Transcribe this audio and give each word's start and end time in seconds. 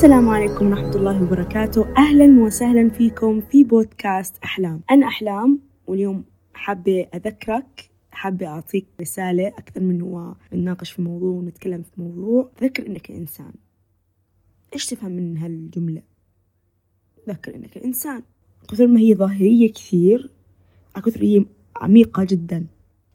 السلام 0.00 0.28
عليكم 0.28 0.66
ورحمة 0.66 0.96
الله 0.96 1.22
وبركاته. 1.22 1.94
أهلا 1.96 2.42
وسهلا 2.42 2.88
فيكم 2.88 3.40
في 3.40 3.64
بودكاست 3.64 4.34
أحلام. 4.44 4.80
أنا 4.90 5.06
أحلام 5.06 5.60
واليوم 5.86 6.24
حابة 6.54 7.06
أذكرك 7.14 7.90
حابة 8.10 8.46
أعطيك 8.46 8.86
رسالة 9.00 9.48
أكثر 9.48 9.80
من 9.80 10.00
هو 10.02 10.34
نناقش 10.52 10.92
في 10.92 11.02
موضوع 11.02 11.30
ونتكلم 11.30 11.82
في 11.82 12.02
موضوع. 12.02 12.50
ذكر 12.62 12.86
إنك 12.86 13.10
إنسان. 13.10 13.52
إيش 14.74 14.86
تفهم 14.86 15.12
من 15.12 15.38
هالجملة؟ 15.38 16.02
ذكر 17.28 17.54
إنك 17.54 17.78
إنسان. 17.78 18.22
كثر 18.68 18.86
ما 18.86 19.00
هي 19.00 19.14
ظاهرية 19.14 19.72
كثير 19.72 20.30
كثر 20.96 21.22
هي 21.22 21.44
عميقة 21.76 22.24
جدا. 22.24 22.66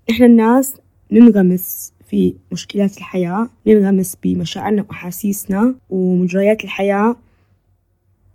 إحنا 0.09 0.25
الناس 0.25 0.75
ننغمس 1.11 1.93
في 2.15 2.35
مشكلات 2.51 2.97
الحياة 2.97 3.49
ننغمس 3.67 4.17
بمشاعرنا 4.23 4.85
وأحاسيسنا 4.89 5.75
ومجريات 5.89 6.63
الحياة 6.63 7.15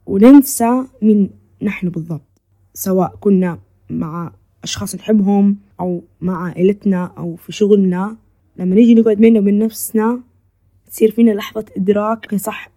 وننسى 0.07 0.84
من 1.02 1.29
نحن 1.62 1.88
بالضبط 1.88 2.43
سواء 2.74 3.16
كنا 3.21 3.59
مع 3.91 4.33
أشخاص 4.62 4.95
نحبهم 4.95 5.57
أو 5.80 6.02
مع 6.21 6.45
عائلتنا 6.45 7.05
أو 7.19 7.37
في 7.37 7.52
شغلنا. 7.52 8.16
لما 8.57 8.74
نيجي 8.74 8.95
نقعد 8.95 9.16
بيننا 9.16 9.41
وبين 9.41 9.59
نفسنا 9.59 10.21
تصير 10.87 11.10
فينا 11.10 11.30
لحظة 11.30 11.65
إدراك 11.77 12.35
صح 12.35 12.71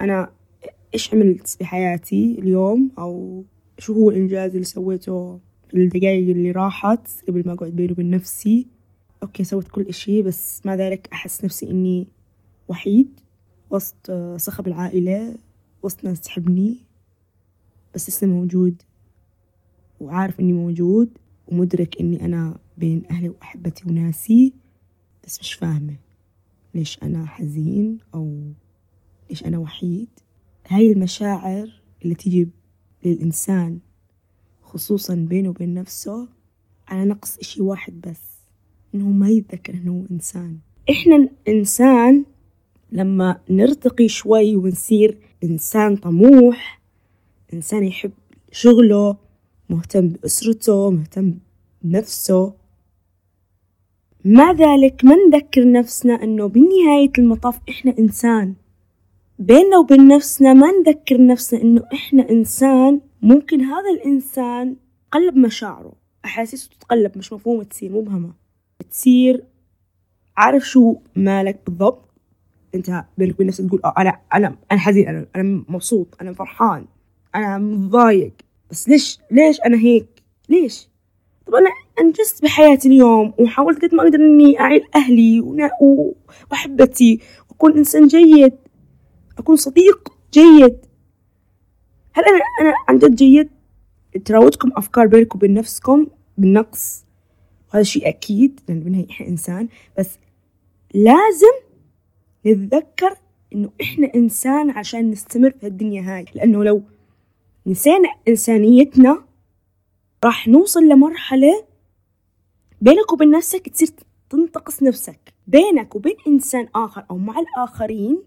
أنا 0.00 0.30
إيش 0.94 1.14
عملت 1.14 1.56
بحياتي 1.60 2.36
اليوم؟ 2.38 2.90
أو 2.98 3.44
شو 3.78 3.92
هو 3.92 4.10
الإنجاز 4.10 4.52
اللي 4.52 4.64
سويته 4.64 5.40
الدقايق 5.74 6.30
اللي 6.30 6.50
راحت 6.50 7.08
قبل 7.28 7.42
ما 7.46 7.52
أقعد 7.52 7.70
بيني 7.72 7.92
وبين 7.92 8.10
نفسي؟ 8.10 8.77
okay 9.22 9.44
سويت 9.44 9.68
كل 9.68 9.82
إشي 9.82 10.22
بس 10.22 10.66
مع 10.66 10.74
ذلك 10.74 11.08
أحس 11.12 11.44
نفسي 11.44 11.70
إني 11.70 12.08
وحيد 12.68 13.20
وسط 13.70 14.10
صخب 14.36 14.68
العائلة 14.68 15.36
وسط 15.82 16.04
ناس 16.04 16.20
تحبني 16.20 16.76
بس 17.94 18.08
لسه 18.08 18.26
موجود 18.26 18.82
وعارف 20.00 20.40
إني 20.40 20.52
موجود 20.52 21.18
ومدرك 21.48 22.00
إني 22.00 22.24
أنا 22.24 22.58
بين 22.78 23.02
أهلي 23.10 23.28
وأحبتي 23.28 23.88
وناسي 23.88 24.52
بس 25.24 25.40
مش 25.40 25.54
فاهمة 25.54 25.96
ليش 26.74 26.98
أنا 27.02 27.26
حزين 27.26 27.98
أو 28.14 28.42
ليش 29.30 29.44
أنا 29.44 29.58
وحيد. 29.58 30.08
هاي 30.68 30.92
المشاعر 30.92 31.82
اللي 32.02 32.14
تيجي 32.14 32.48
للإنسان 33.04 33.78
خصوصا 34.62 35.14
بينه 35.14 35.48
وبين 35.48 35.74
نفسه 35.74 36.28
على 36.88 37.04
نقص 37.04 37.38
إشي 37.38 37.62
واحد 37.62 38.00
بس. 38.00 38.37
إنه 38.94 39.08
ما 39.08 39.28
يتذكر 39.28 39.74
إنه 39.74 39.92
هو 39.92 40.02
إنسان. 40.10 40.58
إحنا 40.90 41.16
الإنسان 41.16 42.24
لما 42.92 43.40
نرتقي 43.50 44.08
شوي 44.08 44.56
ونصير 44.56 45.18
إنسان 45.44 45.96
طموح 45.96 46.80
إنسان 47.54 47.84
يحب 47.84 48.10
شغله 48.52 49.16
مهتم 49.70 50.08
بأسرته 50.08 50.90
مهتم 50.90 51.34
بنفسه. 51.82 52.52
مع 54.24 54.52
ذلك 54.52 55.04
ما 55.04 55.14
نذكر 55.14 55.72
نفسنا 55.72 56.22
إنه 56.22 56.46
بنهاية 56.46 57.12
المطاف 57.18 57.58
إحنا 57.68 57.94
إنسان. 57.98 58.54
بيننا 59.38 59.78
وبين 59.78 60.08
نفسنا 60.08 60.52
ما 60.52 60.66
نذكر 60.70 61.26
نفسنا 61.26 61.62
إنه 61.62 61.82
إحنا 61.92 62.30
إنسان. 62.30 63.00
ممكن 63.22 63.60
هذا 63.60 63.90
الإنسان 63.96 64.76
قلب 65.12 65.36
مشاعره 65.36 65.92
أحاسيسه 66.24 66.70
تتقلب 66.70 67.18
مش 67.18 67.32
مفهومة 67.32 67.64
تصير 67.64 67.92
مبهمة 67.92 68.32
تصير 68.90 69.44
عارف 70.36 70.62
شو 70.68 70.96
مالك 71.16 71.60
بالضبط؟ 71.66 72.08
أنت 72.74 73.04
بينك 73.18 73.34
وبين 73.34 73.46
نفسك 73.46 73.66
تقول 73.66 73.80
آه 73.84 73.94
أنا 73.98 74.20
أنا 74.34 74.56
أنا 74.72 74.80
حزين 74.80 75.08
أنا 75.08 75.26
أنا 75.36 75.64
مبسوط 75.68 76.16
أنا 76.20 76.32
فرحان 76.32 76.86
أنا 77.34 77.58
متضايق 77.58 78.32
بس 78.70 78.88
ليش 78.88 79.18
ليش 79.30 79.60
أنا 79.66 79.76
هيك؟ 79.78 80.22
ليش؟ 80.48 80.88
طب 81.46 81.54
أنا 81.54 81.70
انجزت 82.00 82.42
بحياتي 82.42 82.88
اليوم 82.88 83.34
وحاولت 83.38 83.84
قد 83.84 83.94
ما 83.94 84.02
أقدر 84.02 84.18
إني 84.18 84.60
أعيل 84.60 84.82
أهلي 84.94 85.40
وأحبتي 86.50 87.20
وأكون 87.50 87.76
إنسان 87.78 88.06
جيد 88.06 88.52
أكون 89.38 89.56
صديق 89.56 90.12
جيد. 90.32 90.76
هل 92.12 92.24
أنا 92.24 92.40
أنا 92.60 92.74
عن 92.88 92.98
جد 92.98 93.14
جيد؟ 93.14 93.50
تراودكم 94.24 94.70
أفكار 94.76 95.06
بينكم 95.06 95.38
وبين 95.38 95.54
نفسكم 95.54 96.06
بالنقص؟ 96.38 97.04
وهذا 97.70 97.82
شيء 97.82 98.08
أكيد 98.08 98.60
لأن 98.68 98.80
بالنهاية 98.80 99.10
إحنا 99.10 99.26
إنسان 99.28 99.68
بس 99.98 100.18
لازم 100.94 101.52
نتذكر 102.46 103.16
إنه 103.54 103.70
إحنا 103.82 104.14
إنسان 104.14 104.70
عشان 104.70 105.10
نستمر 105.10 105.50
في 105.50 105.66
الدنيا 105.66 106.02
هاي. 106.02 106.24
لأنه 106.34 106.64
لو 106.64 106.82
نسينا 107.66 108.08
إنسانيتنا 108.28 109.24
راح 110.24 110.48
نوصل 110.48 110.80
لمرحلة 110.88 111.64
بينك 112.80 113.12
وبين 113.12 113.30
نفسك 113.30 113.68
تصير 113.68 113.88
تنتقص 114.30 114.82
نفسك. 114.82 115.34
بينك 115.46 115.94
وبين 115.94 116.16
إنسان 116.26 116.68
آخر 116.74 117.04
أو 117.10 117.18
مع 117.18 117.34
الآخرين 117.38 118.22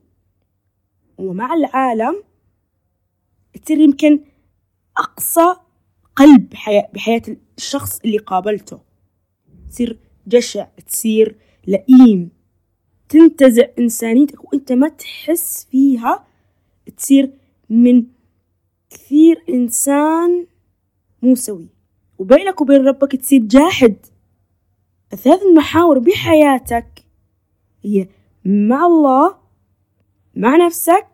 ومع 1.17 1.53
العالم 1.53 2.23
تصير 3.63 3.77
يمكن 3.79 4.19
أقصى 4.97 5.55
قلب 6.15 6.49
بحياة, 6.49 6.89
بحياة 6.93 7.21
الشخص 7.57 7.99
اللي 7.99 8.17
قابلته. 8.17 8.79
تصير 9.71 9.99
جشع 10.27 10.67
تصير 10.87 11.35
لئيم. 11.67 12.29
تنتزع 13.09 13.65
إنسانيتك 13.79 14.43
وأنت 14.43 14.71
ما 14.71 14.87
تحس 14.87 15.67
فيها. 15.71 16.27
تصير 16.97 17.33
من 17.69 18.05
كثير 18.89 19.43
إنسان 19.49 20.47
مو 21.21 21.35
سوي. 21.35 21.69
وبينك 22.19 22.61
وبين 22.61 22.87
ربك 22.87 23.15
تصير 23.15 23.41
جاحد. 23.41 23.95
الثلاث 25.13 25.41
المحاور 25.41 25.99
بحياتك 25.99 27.05
هي 27.83 28.07
مع 28.45 28.85
الله 28.85 29.35
مع 30.35 30.55
نفسك 30.55 31.07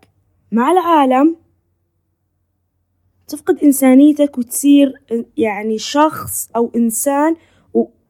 مع 0.52 0.72
العالم. 0.72 1.36
تفقد 3.28 3.58
إنسانيتك 3.64 4.38
وتصير 4.38 4.94
يعني 5.38 5.78
شخص 5.78 6.50
أو 6.56 6.72
إنسان 6.76 7.36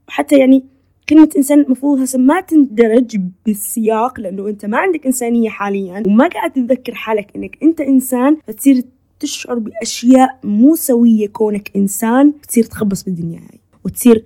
وحتى 0.07 0.37
يعني 0.37 0.63
كلمة 1.09 1.29
إنسان 1.37 1.59
المفروض 1.59 1.99
هسه 1.99 2.19
ما 2.19 2.41
تندرج 2.41 3.21
بالسياق 3.45 4.19
لأنه 4.19 4.47
أنت 4.49 4.65
ما 4.65 4.77
عندك 4.77 5.05
إنسانية 5.05 5.49
حاليا 5.49 6.03
وما 6.07 6.27
قاعد 6.27 6.51
تتذكر 6.51 6.95
حالك 6.95 7.35
إنك 7.35 7.57
أنت 7.63 7.81
إنسان 7.81 8.37
فتصير 8.47 8.83
تشعر 9.19 9.59
بأشياء 9.59 10.39
مو 10.43 10.75
سوية 10.75 11.27
كونك 11.27 11.71
إنسان 11.75 12.33
تصير 12.47 12.63
تخبص 12.63 13.03
بالدنيا 13.03 13.39
هاي. 13.39 13.59
وتصير 13.85 14.25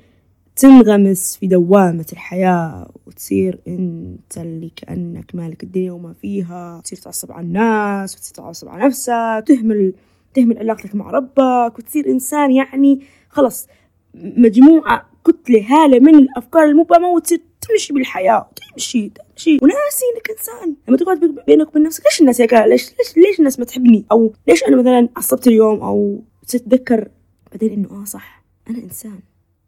تنغمس 0.56 1.38
في 1.38 1.48
دوامة 1.48 2.06
الحياة 2.14 2.92
وتصير 3.08 3.60
أنت 3.68 4.38
اللي 4.38 4.72
كأنك 4.76 5.36
مالك 5.36 5.64
الدنيا 5.64 5.92
وما 5.92 6.14
فيها. 6.14 6.82
تصير 6.84 6.98
تعصب 7.00 7.32
على 7.32 7.46
الناس 7.46 8.16
وتصير 8.16 8.34
تعصب 8.36 8.70
على 8.70 8.86
نفسك 8.86 9.44
تهمل 9.48 9.94
تهمل 10.34 10.58
علاقتك 10.58 10.96
مع 10.96 11.12
ربك 11.12 11.80
وتصير 11.80 12.08
إنسان 12.10 12.52
يعني 12.52 13.02
خلص 13.30 13.68
مجموعة 14.16 15.11
كتلة 15.26 15.66
هالة 15.70 16.00
من 16.00 16.16
الأفكار 16.16 16.64
المبهمة 16.64 17.08
وتصير 17.08 17.42
تمشي 17.62 17.94
بالحياة 17.94 18.50
تمشي 18.56 19.10
تمشي. 19.10 19.54
وناسي 19.62 20.06
إنك 20.16 20.30
إنسان. 20.30 20.76
لما 20.88 20.98
تقعد 20.98 21.20
بينك 21.48 21.68
وبين 21.70 21.84
نفسك 21.84 22.04
ليش 22.06 22.22
الناس 22.22 22.42
هيك؟ 22.42 22.54
ليش 22.54 22.90
ليش 22.90 23.18
ليش 23.18 23.40
الناس 23.40 23.60
ما 23.60 23.66
تحبني؟ 23.66 24.06
أو 24.12 24.34
ليش 24.48 24.64
أنا 24.64 24.76
مثلا 24.76 25.10
عصبت 25.18 25.48
اليوم 25.48 25.82
أو 25.82 26.24
تتذكر؟ 26.48 27.10
بعدين 27.52 27.72
إنه 27.74 28.02
آه 28.02 28.06
صح 28.06 28.44
أنا 28.70 28.78
إنسان. 28.78 29.20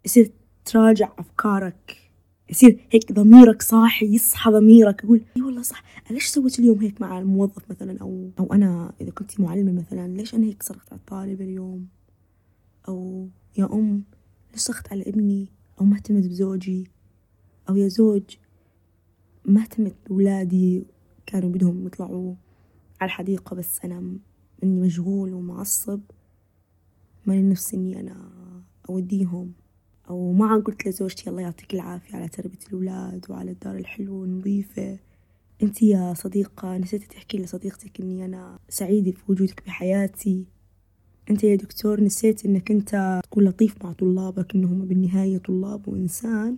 يصير 0.05 0.31
تراجع 0.65 1.09
أفكارك. 1.19 1.97
يصير 2.49 2.79
هيك 2.91 3.11
ضميرك 3.11 3.61
صاحي 3.61 4.05
يصحى 4.05 4.51
ضميرك 4.51 5.03
يقول 5.03 5.21
إي 5.37 5.41
والله 5.41 5.61
صح. 5.61 5.83
ليش 6.11 6.25
سويت 6.25 6.59
اليوم 6.59 6.79
هيك 6.79 7.01
مع 7.01 7.19
الموظف 7.19 7.69
مثلا؟ 7.69 7.97
أو 8.01 8.29
أو 8.39 8.53
أنا 8.53 8.93
إذا 9.01 9.11
كنت 9.11 9.39
معلمة 9.39 9.71
مثلا 9.71 10.07
ليش 10.07 10.35
أنا 10.35 10.45
هيك 10.45 10.63
صرخت 10.63 10.91
على 10.91 10.99
الطالب 10.99 11.41
اليوم؟ 11.41 11.87
أو 12.87 13.27
يا 13.57 13.65
أم 13.65 14.03
لصقت 14.55 14.91
على 14.91 15.01
ابني 15.01 15.49
أو 15.81 15.85
ما 15.85 15.95
اهتمت 15.95 16.27
بزوجي 16.27 16.87
أو 17.69 17.75
يا 17.75 17.87
زوج 17.87 18.23
ما 19.45 19.61
اهتمت 19.61 19.95
بولادي 20.07 20.83
كانوا 21.25 21.49
بدهم 21.49 21.87
يطلعوا 21.87 22.35
على 23.01 23.07
الحديقة 23.07 23.55
بس 23.55 23.85
أنا 23.85 24.17
إني 24.63 24.81
مشغول 24.81 25.33
ومعصب. 25.33 26.01
ماني 27.25 27.49
نفسي 27.49 27.77
إني 27.77 27.99
أنا 27.99 28.31
أوديهم. 28.89 29.53
أو 30.09 30.33
ما 30.33 30.57
قلت 30.57 30.87
لزوجتي 30.87 31.29
الله 31.29 31.41
يعطيك 31.41 31.73
العافية 31.73 32.15
على 32.15 32.27
تربية 32.27 32.57
الأولاد 32.67 33.25
وعلى 33.29 33.51
الدار 33.51 33.75
الحلوة 33.75 34.15
والنظيفة. 34.15 34.99
أنت 35.63 35.81
يا 35.81 36.13
صديقة 36.13 36.77
نسيتي 36.77 37.07
تحكي 37.07 37.37
لصديقتك 37.37 38.01
إني 38.01 38.25
أنا 38.25 38.59
سعيدة 38.69 39.11
في 39.11 39.23
وجودك 39.27 39.63
بحياتي. 39.65 40.45
أنت 41.29 41.43
يا 41.43 41.55
دكتور 41.55 42.01
نسيت 42.01 42.45
إنك 42.45 42.71
أنت 42.71 43.21
تكون 43.23 43.43
لطيف 43.43 43.85
مع 43.85 43.93
طلابك 43.93 44.55
إنهم 44.55 44.85
بالنهاية 44.85 45.37
طلاب 45.37 45.87
وإنسان 45.87 46.57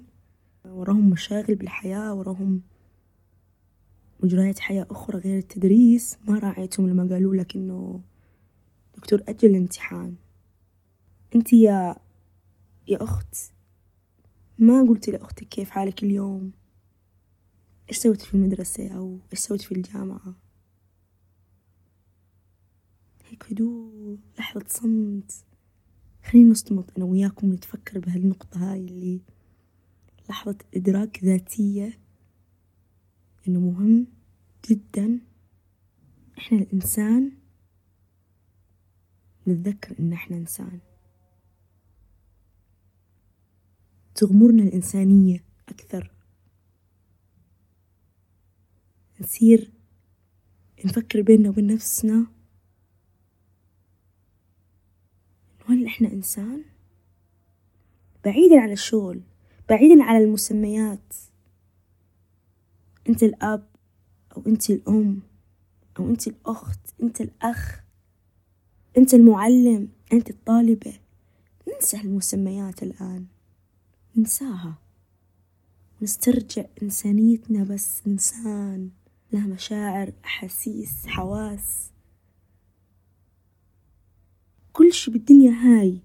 وراهم 0.65 1.09
مشاغل 1.09 1.55
بالحياة 1.55 2.13
وراهم 2.13 2.61
مجريات 4.23 4.59
حياة 4.59 4.87
أخرى 4.91 5.17
غير 5.17 5.37
التدريس. 5.37 6.17
ما 6.27 6.39
راعيتهم 6.39 6.89
لما 6.89 7.13
قالوا 7.13 7.35
لك 7.35 7.55
إنه 7.55 8.01
دكتور 8.95 9.23
أجل 9.27 9.49
الامتحان. 9.49 10.15
أنت 11.35 11.53
يا 11.53 11.95
يا 12.87 13.03
أخت 13.03 13.35
ما 14.59 14.81
قلتي 14.81 15.11
لأختك 15.11 15.47
كيف 15.47 15.69
حالك 15.69 16.03
اليوم؟ 16.03 16.51
إيش 17.89 17.97
سويتي 17.97 18.25
في 18.25 18.33
المدرسة 18.33 18.87
أو 18.87 19.19
إيش 19.31 19.39
سويتي 19.39 19.65
في 19.65 19.71
الجامعة؟ 19.71 20.44
هيك 23.29 23.51
هدوء 23.51 24.17
لحظة 24.39 24.65
صمت. 24.67 25.45
خلينا 26.23 26.51
نصمت 26.51 26.97
أنا 26.97 27.05
وياكم 27.05 27.53
نتفكر 27.53 27.99
بهالنقطة 27.99 28.71
هاي 28.71 28.85
اللي 28.85 29.21
لحظة 30.29 30.57
إدراك 30.75 31.23
ذاتية 31.23 31.99
إنه 33.47 33.59
مهم 33.59 34.07
جدا. 34.69 35.19
إحنا 36.37 36.57
الإنسان 36.57 37.31
نتذكر 39.47 39.99
إن 39.99 40.13
إحنا 40.13 40.37
إنسان. 40.37 40.79
تغمرنا 44.15 44.63
الإنسانية 44.63 45.43
أكثر. 45.69 46.11
نصير 49.21 49.71
نفكر 50.85 51.21
بيننا 51.21 51.49
وبين 51.49 51.67
نفسنا 51.67 52.34
هل 55.85 55.91
إحنا 55.91 56.13
إنسان؟ 56.13 56.63
بعيدا 58.25 58.59
عن 58.61 58.71
الشغل 58.71 59.21
بعيدا 59.69 60.03
عن 60.03 60.21
المسميات. 60.21 61.13
أنت 63.09 63.23
الأب 63.23 63.67
أو 64.37 64.43
أنت 64.47 64.69
الأم 64.69 65.19
أو 65.99 66.09
أنت 66.09 66.27
الأخت 66.27 66.79
أنت 67.03 67.21
الأخ 67.21 67.83
أنت 68.97 69.13
المعلم 69.13 69.89
أنت 70.13 70.29
الطالبة. 70.29 70.93
ننسى 71.73 71.97
المسميات 71.97 72.83
الآن. 72.83 73.25
ننساها. 74.15 74.77
نسترجع 76.01 76.65
إنسانيتنا 76.83 77.63
بس 77.63 78.01
إنسان. 78.07 78.89
له 79.31 79.47
مشاعر 79.47 80.13
أحاسيس 80.25 81.07
حواس. 81.07 81.91
كل 84.75 84.93
شي 84.93 85.11
بالدنيا 85.11 85.51
هاي. 85.51 85.97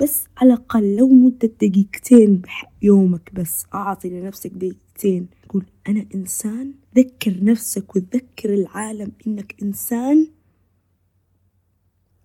بس 0.00 0.24
على 0.36 0.54
الأقل 0.54 0.96
لو 0.96 1.08
مدة 1.08 1.50
دقيقتين 1.62 2.42
بيومك 2.80 3.34
بس 3.34 3.66
أعطي 3.74 4.08
لنفسك 4.08 4.50
دقيقتين. 4.50 5.28
قول 5.48 5.66
أنا 5.88 6.06
إنسان 6.14 6.74
ذكر 6.96 7.44
نفسك 7.44 7.96
وتذكر 7.96 8.54
العالم 8.54 9.12
إنك 9.26 9.62
إنسان. 9.62 10.28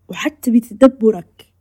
وحتى 0.07 0.51
بتدبرك 0.51 1.53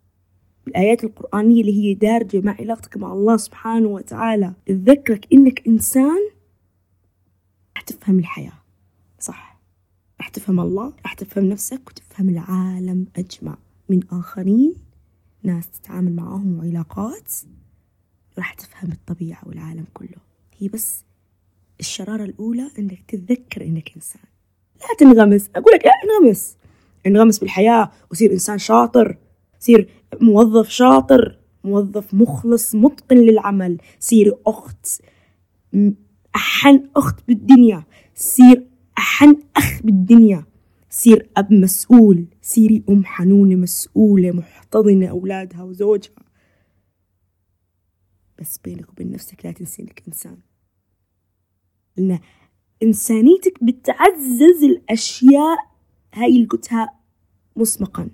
الآيات 0.69 1.05
القرآنية 1.05 1.61
اللي 1.61 1.73
هي 1.83 1.95
دارجة 1.95 2.41
مع 2.41 2.57
علاقتك 2.61 2.97
مع 2.97 3.13
الله 3.13 3.37
سبحانه 3.37 3.89
وتعالى. 3.89 4.55
تذكرك 4.67 5.33
إنك 5.33 5.69
إنسان 5.69 6.31
راح 7.77 7.83
تفهم 7.83 8.19
الحياة. 8.19 8.63
صح. 9.21 9.54
راح 10.25 10.31
تفهم 10.31 10.61
الله 10.61 10.93
راح 11.03 11.15
تفهم 11.15 11.45
نفسك 11.45 11.81
وتفهم 11.89 12.29
العالم 12.29 13.07
أجمع. 13.17 13.59
من 13.89 14.01
آخرين 14.11 14.75
ناس 15.43 15.71
تتعامل 15.71 16.17
معاهم 16.17 16.59
وعلاقات 16.59 17.33
راح 18.39 18.55
تفهم 18.55 18.93
الطبيعة 18.93 19.49
والعالم 19.49 19.85
كله. 19.95 20.17
هي 20.59 20.69
بس 20.69 21.05
الشرارة 21.81 22.25
الأولى 22.25 22.71
إنك 22.79 23.03
تتذكر 23.09 23.65
إنك 23.65 23.93
إنسان. 23.97 24.23
لا 24.81 24.87
تنغمس. 24.99 25.51
أقول 25.57 25.75
لك 25.75 25.85
لا 25.85 25.93
انغمس 26.05 26.57
انغمس 27.07 27.39
بالحياة 27.39 27.91
وصير 28.11 28.33
إنسان 28.33 28.59
شاطر 28.59 29.19
صير 29.59 29.89
موظف 30.21 30.69
شاطر 30.69 31.39
موظف 31.65 32.15
مخلص 32.15 32.75
متقن 32.75 33.17
للعمل 33.17 33.79
صير 33.99 34.39
أخت 34.47 35.03
أحن 36.37 36.89
أخت 36.97 37.17
بالدنيا 37.29 37.85
صير 38.15 38.74
أحن 38.99 39.43
أخ 39.57 39.83
بالدنيا. 39.83 40.47
صير 40.91 41.31
أب 41.37 41.53
مسؤول 41.53 42.27
صيري 42.43 42.85
أم 42.89 43.05
حنونة 43.05 43.55
مسؤولة 43.55 44.31
محتضنة 44.33 45.07
أولادها 45.07 45.63
وزوجها. 45.63 46.25
بس 48.39 48.59
بينك 48.59 48.89
وبين 48.89 49.11
نفسك 49.11 49.45
لا 49.45 49.53
تنسي 49.53 49.83
إنك 49.83 50.03
إنسان. 50.09 50.39
لأن 51.97 52.19
إنسانيتك 52.83 53.65
بتعزز 53.65 54.65
الأشياء 54.65 55.59
هاي 56.15 56.37
اللي 56.37 56.47
قلتها 56.47 57.01
مسبقا. 57.57 58.11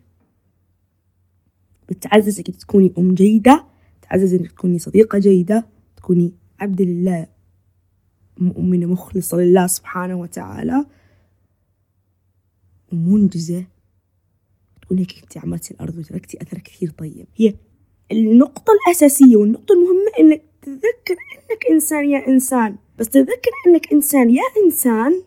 بتعزز 1.88 2.38
إنك 2.38 2.56
تكوني 2.56 2.92
أم 2.98 3.14
جيدة 3.14 3.66
تعزز 4.02 4.34
إنك 4.34 4.52
تكوني 4.52 4.78
صديقة 4.78 5.18
جيدة 5.18 5.66
تكوني 5.96 6.34
عبد 6.60 6.82
لله. 6.82 7.26
مؤمنة 8.40 8.86
مخلصة 8.86 9.36
لله 9.36 9.66
سبحانه 9.66 10.14
وتعالى. 10.14 10.86
ومنجزة. 12.92 13.64
تكون 14.82 14.98
هيك 14.98 15.14
أنت 15.22 15.38
عملتي 15.38 15.74
الأرض 15.74 15.98
وتركتي 15.98 16.42
أثر 16.42 16.58
كثير 16.58 16.90
طيب. 16.90 17.26
هي 17.36 17.54
النقطة 18.12 18.72
الأساسية 18.72 19.36
والنقطة 19.36 19.72
المهمة 19.72 20.10
إنك 20.20 20.42
تتذكر 20.62 21.16
إنك 21.50 21.66
إنسان 21.70 22.10
يا 22.10 22.28
إنسان. 22.28 22.76
بس 22.98 23.08
تتذكر 23.08 23.50
إنك 23.66 23.92
إنسان 23.92 24.30
يا 24.30 24.42
إنسان 24.64 25.22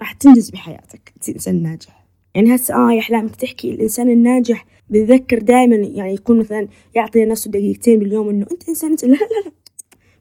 راح 0.00 0.12
تنجز 0.12 0.50
بحياتك. 0.50 1.12
تصير 1.20 1.34
إنسان 1.34 1.62
ناجح. 1.62 2.08
يعني 2.34 2.54
هسه 2.54 2.74
آه 2.74 2.92
يا 2.92 3.00
أحلام 3.00 3.28
تحكي 3.28 3.70
الإنسان 3.70 4.10
الناجح 4.10 4.66
بتذكر 4.90 5.38
دائما 5.38 5.76
يعني 5.76 6.14
يكون 6.14 6.38
مثلا 6.38 6.68
يعطي 6.94 7.24
نفسه 7.24 7.50
دقيقتين 7.50 7.98
باليوم 7.98 8.28
إنه 8.28 8.46
أنت 8.52 8.68
إنسان 8.68 8.90
أنت 8.90 9.04
لا 9.04 9.14
لا 9.14 9.44
لا. 9.44 9.52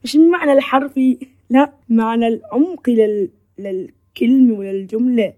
مش 0.04 0.16
المعنى 0.16 0.54
الحرفي. 0.54 1.18
لا 1.50 1.74
معنى 1.90 2.28
العمقي 2.28 2.96
لل... 2.96 3.30
للكلمة 3.58 4.60
وللجملة 4.60 5.34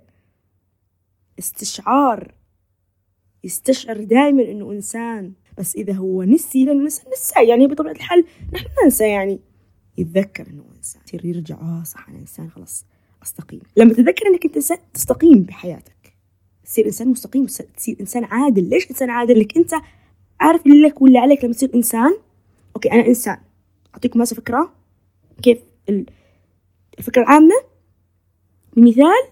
استشعار. 1.40 2.34
يستشعر 3.44 4.04
دائما 4.04 4.44
إنه 4.44 4.72
إنسان. 4.72 5.34
بس 5.58 5.76
إذا 5.76 5.94
هو 5.94 6.24
نسي 6.24 6.66
لأنه 6.66 6.84
نسى 6.84 7.04
نسى 7.14 7.48
يعني 7.48 7.68
بطبيعة 7.68 7.92
الحال 7.92 8.26
نحن 8.54 8.66
ننسى 8.84 9.08
يعني 9.08 9.40
يتذكر 9.98 10.48
إنه 10.48 10.64
إنسان. 10.78 11.02
يصير 11.08 11.26
يرجع 11.26 11.56
آه 11.56 11.84
صح 11.84 12.10
أنا 12.10 12.20
إنسان 12.20 12.50
خلاص 12.50 12.86
أستقيم. 13.24 13.62
لما 13.78 13.94
تتذكر 13.94 14.28
إنك 14.28 14.46
أنت 14.46 14.56
إنسان 14.56 14.78
تستقيم 14.94 15.44
بحياتك. 15.44 16.16
تصير 16.64 16.86
إنسان 16.86 17.08
مستقيم 17.08 17.46
تصير 17.46 17.98
إنسان 18.02 18.24
عادل. 18.24 18.70
ليش 18.70 18.90
إنسان 18.92 19.10
عادل؟ 19.10 19.40
لك 19.40 19.58
أنت 19.58 19.72
عارف 20.40 20.66
اللي 20.66 20.88
لك 20.88 21.02
واللي 21.02 21.18
عليك. 21.20 21.44
لما 21.44 21.54
تصير 21.54 21.76
إنسان 21.76 22.18
أوكي 22.76 22.92
أنا 22.92 23.08
إنسان. 23.08 23.38
أعطيكم 23.94 24.22
هسه 24.22 24.36
فكرة 24.36 24.74
كيف 25.44 25.58
الفكرة 27.00 27.22
العامة 27.22 27.56
بمثال 28.76 29.30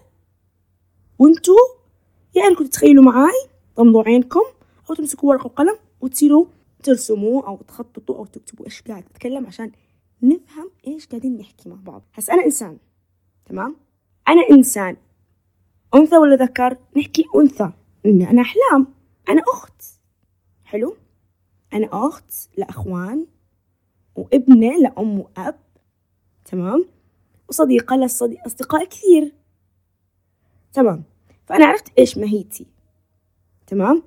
وانتو 1.19 1.53
يا 2.35 2.47
أنكم 2.47 2.65
تتخيلوا 2.65 3.03
معاي 3.03 3.47
غمضوا 3.79 4.03
عينكم 4.03 4.43
أو 4.89 4.95
تمسكوا 4.95 5.29
ورقة 5.29 5.45
وقلم 5.45 5.77
وتصيروا 6.01 6.45
ترسموا 6.83 7.47
أو 7.47 7.57
تخططوا 7.67 8.15
أو 8.15 8.25
تكتبوا 8.25 8.65
إيش 8.65 8.81
قاعد 8.81 9.03
اتكلم 9.03 9.45
عشان 9.45 9.71
نفهم 10.21 10.71
إيش 10.87 11.07
قاعدين 11.07 11.37
نحكي 11.37 11.69
مع 11.69 11.75
بعض. 11.75 12.03
هسه 12.13 12.33
أنا 12.33 12.45
إنسان 12.45 12.77
تمام؟ 13.45 13.75
أنا 14.27 14.41
إنسان 14.51 14.97
أنثى 15.95 16.17
ولا 16.17 16.35
ذكر؟ 16.35 16.77
نحكي 16.97 17.25
أنثى 17.35 17.71
إني 18.05 18.29
أنا 18.29 18.41
أحلام 18.41 18.87
أنا 19.29 19.41
أخت. 19.53 19.83
حلو؟ 20.63 20.95
أنا 21.73 21.89
أخت 22.07 22.49
لأخوان 22.57 23.25
وإبنة 24.15 24.77
لأم 24.77 25.19
وأب 25.19 25.59
تمام؟ 26.47 26.85
وصديقة 27.49 27.95
لأصدقاء 27.95 28.85
كثير. 28.85 29.33
تمام. 30.73 31.03
فأنا 31.45 31.65
عرفت 31.65 31.99
إيش 31.99 32.17
مهيتي. 32.17 32.65
تمام؟ 33.67 34.03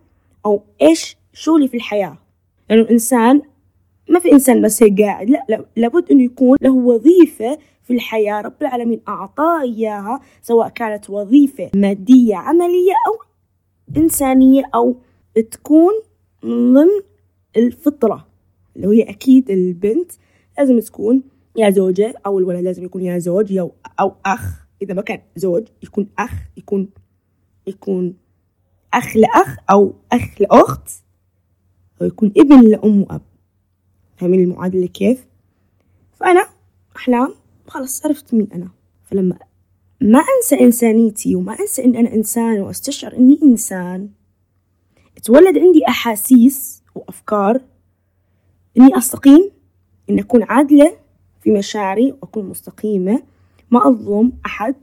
أو 0.46 0.62
إيش 0.82 1.16
شغلي 1.32 1.68
في 1.68 1.76
الحياة. 1.76 2.18
لأنه 2.70 2.82
الإنسان 2.82 3.42
ما 4.08 4.18
في 4.18 4.32
إنسان 4.32 4.62
بس 4.62 4.82
هيك 4.82 5.00
قاعد 5.00 5.30
لا, 5.30 5.64
لابد 5.76 6.10
إنه 6.10 6.22
يكون 6.22 6.58
له 6.60 6.70
وظيفة 6.70 7.58
في 7.82 7.92
الحياة. 7.92 8.40
رب 8.40 8.62
العالمين 8.62 9.00
أعطاه 9.08 9.62
إياها 9.62 10.20
سواء 10.42 10.68
كانت 10.68 11.10
وظيفة 11.10 11.70
مادية 11.74 12.36
عملية 12.36 12.92
أو 13.08 13.14
إنسانية 13.96 14.62
أو 14.74 14.96
تكون 15.50 15.92
من 16.42 16.74
ضمن 16.74 17.00
الفطرة 17.56 18.26
اللي 18.76 18.86
هي 18.86 19.02
أكيد 19.10 19.50
البنت 19.50 20.12
لازم 20.58 20.80
تكون 20.80 21.22
يا 21.56 21.70
زوجة 21.70 22.14
أو 22.26 22.38
الولد 22.38 22.64
لازم 22.64 22.84
يكون 22.84 23.02
يا 23.02 23.18
زوج 23.18 23.56
أو, 23.56 23.72
أو 24.00 24.14
أخ. 24.26 24.66
إذا 24.82 24.94
ما 24.94 25.02
كان 25.02 25.20
زوج 25.36 25.64
يكون 25.82 26.08
أخ 26.18 26.32
يكون 26.56 26.88
يكون 27.66 28.16
أخ 28.94 29.16
لأخ 29.16 29.56
أو 29.70 29.94
أخ 30.12 30.40
لأخت 30.40 30.90
أو 32.02 32.06
يكون 32.06 32.32
ابن 32.36 32.60
لأم 32.60 33.02
وأب. 33.02 33.22
فاهمين 34.16 34.40
المعادلة 34.40 34.86
كيف؟ 34.86 35.26
فأنا 36.12 36.46
أحلام 36.96 37.34
خلاص 37.68 38.06
عرفت 38.06 38.34
مين 38.34 38.48
أنا. 38.54 38.68
فلما 39.02 39.38
ما 40.00 40.18
أنسى 40.18 40.60
إنسانيتي 40.64 41.34
وما 41.36 41.58
أنسى 41.60 41.84
إن 41.84 41.96
أنا 41.96 42.14
إنسان 42.14 42.60
وأستشعر 42.60 43.12
إني 43.12 43.38
إنسان 43.42 44.08
تولد 45.24 45.58
عندي 45.58 45.88
أحاسيس 45.88 46.82
وأفكار 46.94 47.60
إني 48.78 48.98
أستقيم 48.98 49.50
إني 50.10 50.20
أكون 50.20 50.42
عادلة 50.42 50.96
في 51.40 51.50
مشاعري 51.50 52.12
وأكون 52.12 52.44
مستقيمة. 52.44 53.22
ما 53.70 53.88
أظلم 53.88 54.32
أحد 54.46 54.76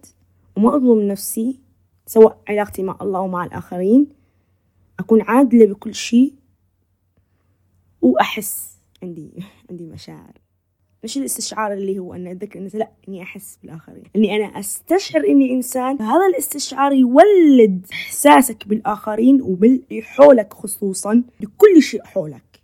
وما 0.58 0.76
أظلم 0.76 1.08
نفسي 1.08 1.60
سواء 2.06 2.42
علاقتي 2.50 2.84
مع 2.84 2.98
الله 3.02 3.20
ومع 3.20 3.46
الآخرين. 3.46 4.08
أكون 5.00 5.22
عادلة 5.22 5.66
بكل 5.66 5.96
شيء 5.96 6.34
وأحس 8.02 8.78
عندي 9.04 9.44
عندي 9.70 9.86
مشاعر. 9.86 10.34
مش 11.04 11.18
الاستشعار 11.18 11.74
اللي 11.74 12.00
هو 12.00 12.14
أن 12.14 12.28
أتذكر 12.28 12.60
إني 12.60 12.70
لا 12.74 12.92
إني 13.08 13.24
أحس 13.24 13.60
بالآخرين. 13.64 14.04
إني 14.16 14.36
أنا 14.36 14.60
أستشعر 14.60 15.24
إني 15.24 15.54
إنسان. 15.54 16.02
هذا 16.02 16.28
الاستشعار 16.34 16.94
يولد 16.94 17.86
إحساسك 17.92 18.68
بالآخرين 18.68 19.42
وباللي 19.42 20.02
حولك 20.02 20.54
خصوصا 20.54 21.24
بكل 21.40 21.82
شيء 21.82 22.04
حولك. 22.04 22.62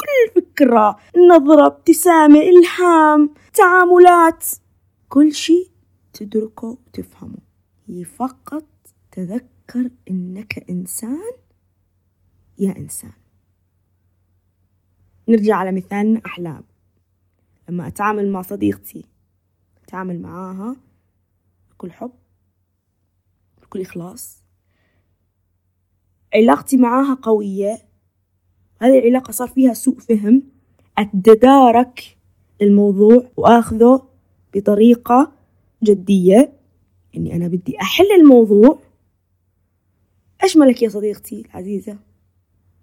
كل 0.00 0.42
فكرة 0.60 0.96
نظرة 1.30 1.66
ابتسامة 1.66 2.40
إلهام 2.40 3.34
تعاملات. 3.54 4.46
كل 5.08 5.32
شيء 5.32 5.70
تدركه 6.12 6.66
وتفهمه. 6.66 7.38
هي 7.86 8.04
فقط 8.04 8.66
تذكر 9.12 9.90
إنك 10.10 10.70
إنسان 10.70 11.32
يا 12.58 12.76
إنسان. 12.76 13.12
نرجع 15.28 15.56
على 15.56 15.72
مثالنا 15.72 16.20
أحلام. 16.26 16.64
لما 17.68 17.86
أتعامل 17.86 18.32
مع 18.32 18.42
صديقتي 18.42 19.04
أتعامل 19.84 20.22
معاها 20.22 20.76
بكل 21.70 21.92
حب 21.92 22.12
بكل 23.62 23.80
إخلاص. 23.80 24.42
علاقتي 26.34 26.76
معاها 26.76 27.14
قوية 27.14 27.89
هذه 28.82 28.98
العلاقة 28.98 29.30
صار 29.30 29.48
فيها 29.48 29.74
سوء 29.74 29.98
فهم 29.98 30.42
أتدارك 30.98 32.16
الموضوع 32.62 33.26
وآخذه 33.36 34.02
بطريقة 34.54 35.32
جدية. 35.82 36.52
إني 37.16 37.36
أنا 37.36 37.48
بدي 37.48 37.80
أحل 37.80 38.06
الموضوع. 38.20 38.78
أجملك 40.40 40.82
يا 40.82 40.88
صديقتي 40.88 41.42
العزيزة؟ 41.50 41.96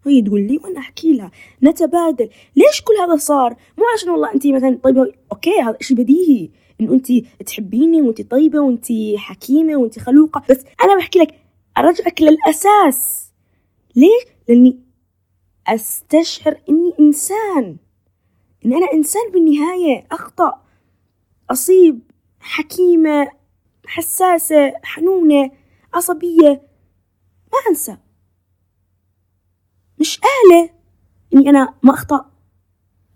هي 0.06 0.22
تقول 0.22 0.48
لي 0.48 0.58
وأنا 0.58 0.80
أحكي 0.80 1.14
لها 1.14 1.32
نتبادل. 1.64 2.30
ليش 2.56 2.82
كل 2.82 2.94
هذا 3.02 3.16
صار؟ 3.16 3.56
مو 3.78 3.84
عشان 3.96 4.10
والله 4.10 4.34
انت 4.34 4.48
مثلا 4.48 4.80
طيبه 4.84 5.12
أوكي 5.32 5.62
هذا 5.62 5.78
شيء 5.82 5.98
بديهي؟ 5.98 6.50
إنه 6.82 6.94
انت 6.94 7.12
تحبيني 7.46 8.02
وانت 8.02 8.22
طيبة 8.22 8.60
وانت 8.60 8.86
حكيمة 9.16 9.76
وانت 9.76 10.00
خلوقة. 10.00 10.44
بس 10.50 10.64
أنا 10.84 10.98
بحكي 10.98 11.20
لك 11.20 11.36
أرجعك 11.78 12.22
للأساس. 12.22 13.32
ليش؟ 13.96 14.24
لأني 14.48 14.87
أستشعر 15.68 16.62
إني 16.70 16.94
إنسان. 17.00 17.78
إن 18.66 18.74
أنا 18.74 18.94
إنسان 18.94 19.32
بالنهاية 19.34 20.08
أخطأ 20.12 20.62
أصيب 21.50 22.00
حكيمة 22.40 23.32
حساسة 23.86 24.74
حنونة 24.84 25.52
عصبية. 25.94 26.62
ما 27.54 27.60
أنسى. 27.70 27.98
مش 30.00 30.20
آلة 30.20 30.70
إني 31.34 31.50
أنا 31.50 31.74
ما 31.84 31.94
أخطأ. 31.94 32.32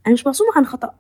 أنا 0.06 0.14
مش 0.14 0.26
معصومة 0.26 0.52
عن 0.56 0.66
خطأ. 0.66 0.96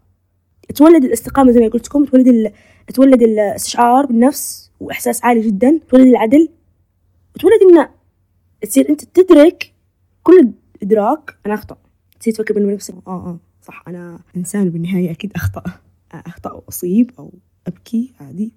تولد 0.76 1.04
الاستقامة 1.04 1.52
زي 1.52 1.60
ما 1.60 1.68
قلت 1.68 1.88
لكم 1.88 2.06
تولد 2.06 2.28
ال... 2.28 2.54
تولد 2.94 3.22
الاستشعار 3.22 4.06
بالنفس 4.06 4.72
وإحساس 4.80 5.24
عالي 5.24 5.42
جدا. 5.42 5.80
تولد 5.90 6.08
العدل. 6.08 6.50
وتولد 7.36 7.62
إن 7.62 7.90
تصير 8.62 8.90
أنت 8.90 9.04
تدرك 9.04 9.74
كل 10.24 10.52
إدراك 10.84 11.38
أنا 11.46 11.54
أخطأ. 11.54 11.78
تصير 12.20 12.34
تفكر 12.34 12.54
بينه 12.54 12.68
بنفسك 12.68 12.94
آه 13.08 13.12
آه 13.30 13.40
صح 13.62 13.84
أنا 13.88 14.20
إنسان 14.38 14.70
بالنهاية 14.70 15.12
أكيد 15.12 15.32
أخطأ. 15.36 15.64
أخطأ 16.12 16.52
وأصيب 16.52 17.12
أو 17.20 17.34
أبكي 17.68 18.14
عادي. 18.20 18.54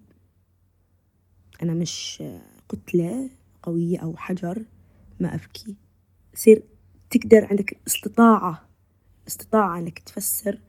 أنا 1.62 1.74
مش 1.74 2.22
كتلة 2.68 3.30
قوية 3.62 3.98
أو 3.98 4.16
حجر 4.16 4.64
ما 5.20 5.34
أبكي. 5.34 5.76
تصير 6.32 6.62
تقدر 7.10 7.44
عندك 7.50 7.76
استطاعة 7.86 8.68
استطاعة 9.28 9.78
إنك 9.78 9.98
تفسر 9.98 10.60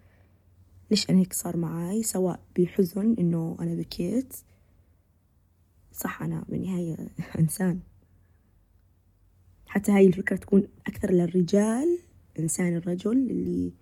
ليش 0.91 1.09
أنا 1.09 1.19
هيك 1.19 1.33
صار 1.33 1.57
معاي 1.57 2.03
سواء 2.03 2.39
بحزن 2.57 3.15
إنه 3.19 3.57
أنا 3.59 3.73
بكيت. 3.75 4.33
صح 5.91 6.21
أنا 6.21 6.45
بالنهاية 6.49 6.97
إنسان. 7.39 7.79
حتى 9.75 9.91
هاي 9.91 10.07
الفكرة 10.07 10.35
تكون 10.35 10.67
أكثر 10.87 11.11
للرجال 11.11 11.99
إنسان 12.39 12.75
الرجل 12.75 13.11
اللي 13.11 13.73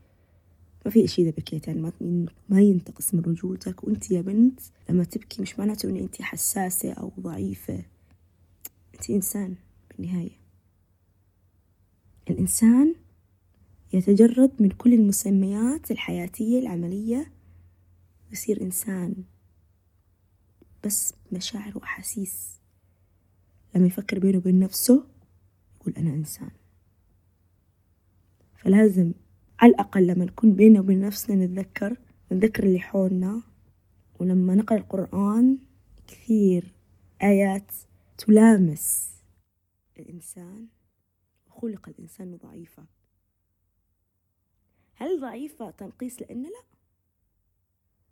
ما 0.85 0.91
في 0.91 1.05
إشي 1.05 1.21
إذا 1.21 1.31
بكيت 1.31 1.67
يعني 1.67 1.91
ما 2.49 2.61
ينتقص 2.61 3.13
من 3.13 3.21
رجولتك. 3.21 3.83
وأنت 3.83 4.11
يا 4.11 4.21
بنت 4.21 4.59
لما 4.89 5.03
تبكي 5.03 5.41
مش 5.41 5.59
معناته 5.59 5.89
إن 5.89 5.95
أنت 5.95 6.21
حساسة 6.21 6.93
أو 6.93 7.11
ضعيفة. 7.19 7.83
أنت 8.95 9.09
إنسان 9.09 9.55
بالنهاية. 9.91 10.39
الإنسان 12.29 12.95
يتجرد 13.93 14.51
من 14.59 14.69
كل 14.69 14.93
المسميات 14.93 15.91
الحياتية 15.91 16.59
العملية. 16.59 17.31
يصير 18.31 18.61
إنسان 18.61 19.15
بس 20.83 21.13
مشاعر 21.31 21.77
وأحاسيس. 21.77 22.59
لما 23.75 23.87
يفكر 23.87 24.19
بينه 24.19 24.37
وبين 24.37 24.59
نفسه 24.59 25.12
يقول 25.83 25.95
أنا 25.97 26.09
إنسان. 26.09 26.51
فلازم 28.55 29.13
على 29.59 29.71
الأقل 29.71 30.07
لما 30.07 30.25
نكون 30.25 30.53
بيننا 30.53 30.79
وبين 30.79 31.01
نفسنا 31.01 31.45
نتذكر 31.45 31.97
نتذكر 32.31 32.63
اللي 32.63 32.79
حولنا. 32.79 33.41
ولما 34.19 34.55
نقرأ 34.55 34.77
القرآن 34.77 35.57
كثير 36.07 36.73
آيات 37.23 37.71
تلامس 38.17 39.13
الإنسان 39.99 40.67
خلق 41.49 41.89
الإنسان 41.89 42.35
ضعيفا 42.37 42.85
هل 44.95 45.21
ضعيفة 45.21 45.71
تنقيس 45.71 46.21
لأن 46.21 46.43
لا؟ 46.43 46.63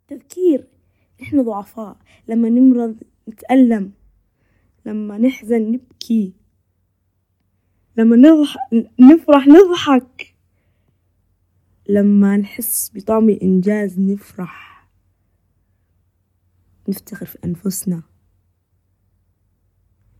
تذكير 0.08 0.68
إحنا 1.22 1.42
ضعفاء. 1.42 1.98
لما 2.28 2.48
نمرض 2.48 3.02
نتألم. 3.28 3.92
لما 4.86 5.18
نحزن 5.18 5.62
نبكي. 5.72 6.32
لما 7.96 8.16
نضح... 8.16 8.56
نفرح 9.00 9.46
نضحك. 9.46 10.34
لما 11.88 12.36
نحس 12.36 12.90
بطعم 12.94 13.28
الإنجاز 13.28 13.98
نفرح. 14.00 14.88
نفتخر 16.88 17.26
في 17.26 17.38
أنفسنا. 17.44 18.02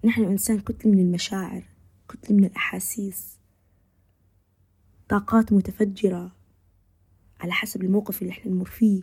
نحن 0.04 0.24
إنسان 0.24 0.60
كتلة 0.60 0.92
من 0.92 0.98
المشاعر 0.98 1.64
كتلة 2.08 2.36
من 2.36 2.44
الأحاسيس. 2.44 3.38
طاقات 5.08 5.52
متفجرة 5.52 6.32
على 7.40 7.52
حسب 7.52 7.82
الموقف 7.82 8.22
اللي 8.22 8.32
إحنا 8.32 8.52
نمر 8.52 8.66
فيه. 8.66 9.02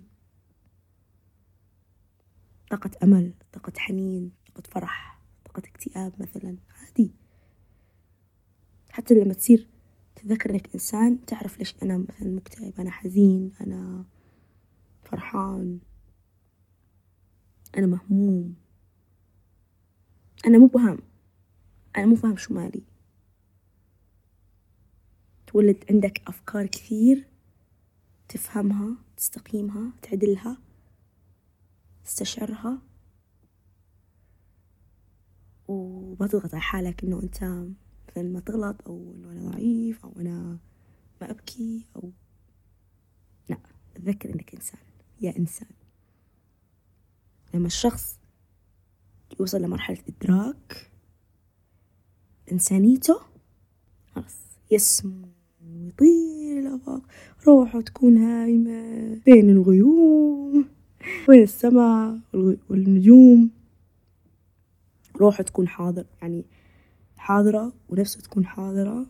طاقة 2.69 2.91
أمل 3.03 3.33
طاقة 3.53 3.73
حنين 3.77 4.31
طاقة 4.55 4.67
فرح 4.69 5.19
طاقة 5.45 5.59
اكتئاب 5.67 6.13
مثلا. 6.19 6.57
عادي. 6.79 7.11
حتى 8.89 9.13
لما 9.13 9.33
تصير 9.33 9.67
تتذكر 10.15 10.49
إنك 10.49 10.73
إنسان 10.73 11.25
تعرف 11.25 11.59
ليش 11.59 11.75
أنا 11.83 11.97
مثلا 11.97 12.29
مكتئب 12.29 12.79
أنا 12.79 12.91
حزين 12.91 13.51
أنا 13.61 14.05
فرحان 15.03 15.79
أنا 17.77 17.87
مهموم. 17.87 18.55
أنا 20.47 20.57
مبهم 20.57 20.97
أنا 21.97 22.05
مو 22.05 22.15
فاهم 22.15 22.37
شو 22.37 22.53
مالي. 22.53 22.83
تولد 25.47 25.83
عندك 25.89 26.21
أفكار 26.27 26.65
كثير 26.65 27.27
تفهمها 28.29 28.95
تستقيمها 29.17 29.91
تعدلها 30.01 30.57
تستشعرها. 32.05 32.81
وما 35.67 36.27
تضغط 36.27 36.53
على 36.53 36.61
حالك 36.61 37.03
إنه 37.03 37.23
أنت 37.23 37.67
ما 38.23 38.39
تغلط 38.39 38.87
أو 38.87 39.13
إنه 39.15 39.31
أنا 39.31 39.51
ضعيف 39.51 40.05
أو 40.05 40.13
أنا 40.19 40.57
ما 41.21 41.31
أبكي 41.31 41.85
أو 41.95 42.11
لا 43.49 43.57
تذكر 43.95 44.33
إنك 44.33 44.55
إنسان 44.55 44.79
يا 45.21 45.37
إنسان. 45.37 45.69
لما 47.53 47.67
الشخص 47.67 48.19
يوصل 49.39 49.61
لمرحلة 49.61 49.97
إدراك 50.09 50.91
إنسانيته 52.51 53.19
خلاص 54.11 54.37
يسمو 54.71 55.27
ويطير 55.61 56.59
الآفاق 56.59 57.01
روحه 57.47 57.81
تكون 57.81 58.17
هايمة 58.17 59.13
بين 59.25 59.49
الغيوم 59.49 60.69
بين 61.27 61.43
السماء 61.43 62.19
والنجوم. 62.69 63.49
روحه 65.15 65.43
تكون 65.43 65.67
حاضر 65.67 66.05
يعني 66.21 66.45
حاضرة 67.29 67.73
ونفسه 67.89 68.21
تكون 68.21 68.45
حاضرة 68.45 69.05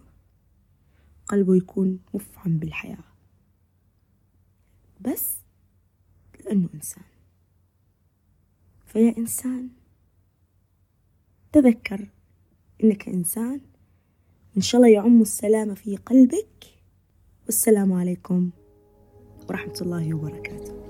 قلبه 1.28 1.56
يكون 1.56 2.00
مفعم 2.14 2.58
بالحياة. 2.58 3.04
بس 5.02 5.38
لأنه 6.46 6.70
إنسان. 6.74 7.04
فيا 8.86 9.18
إنسان 9.18 9.70
تذكر 11.52 12.10
إنك 12.84 13.10
إنسان. 13.10 13.62
إن 14.58 14.62
شاء 14.62 14.82
الله 14.82 14.94
يعم 14.94 15.22
السلامة 15.22 15.74
في 15.74 15.96
قلبك. 15.96 16.66
والسلام 17.46 17.94
عليكم 17.94 18.50
ورحمة 19.50 19.78
الله 19.82 20.14
وبركاته. 20.14 20.89